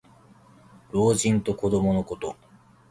[0.89, 2.35] 老人と子どものこと。